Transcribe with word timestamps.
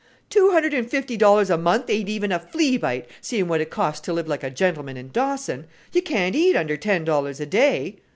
"Two 0.31 0.49
hundred 0.49 0.73
and 0.73 0.89
fifty 0.89 1.15
dollars 1.15 1.51
a 1.51 1.59
month 1.59 1.87
ain't 1.87 2.09
even 2.09 2.31
a 2.31 2.39
flea 2.39 2.75
bite, 2.75 3.05
seeing 3.21 3.47
what 3.47 3.61
it 3.61 3.69
costs 3.69 4.01
to 4.01 4.11
live 4.11 4.27
like 4.27 4.41
a 4.43 4.49
gentleman 4.49 4.97
in 4.97 5.11
Dawson. 5.11 5.67
You 5.93 6.01
can't 6.01 6.33
eat 6.35 6.55
under 6.55 6.75
ten 6.75 7.05
dollars 7.05 7.39
a 7.39 7.45
day!" 7.45 7.97